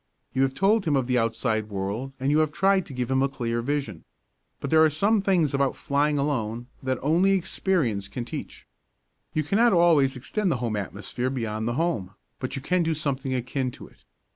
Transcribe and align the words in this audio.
You 0.33 0.41
have 0.41 0.55
told 0.55 0.85
him 0.85 0.95
of 0.95 1.05
the 1.05 1.19
outside 1.19 1.69
world 1.69 2.13
and 2.19 2.31
you 2.31 2.39
have 2.39 2.51
tried 2.51 2.87
to 2.87 2.93
give 2.95 3.11
him 3.11 3.21
a 3.21 3.29
clear 3.29 3.61
vision. 3.61 4.03
But 4.59 4.71
there 4.71 4.83
are 4.83 4.89
some 4.89 5.21
things 5.21 5.53
about 5.53 5.75
flying 5.75 6.17
alone 6.17 6.65
that 6.81 6.97
only 7.03 7.33
experience 7.33 8.07
can 8.07 8.25
teach. 8.25 8.65
You 9.35 9.43
cannot 9.43 9.73
always 9.73 10.15
extend 10.15 10.51
the 10.51 10.57
home 10.57 10.75
atmosphere 10.75 11.29
beyond 11.29 11.67
the 11.67 11.73
home, 11.75 12.15
but 12.39 12.55
you 12.55 12.63
can 12.63 12.81
do 12.81 12.95
something 12.95 13.35
akin 13.35 13.69
to 13.73 13.87
it. 13.89 14.03